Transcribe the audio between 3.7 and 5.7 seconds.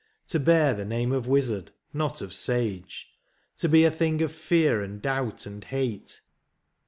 a thing of fear, and douht, and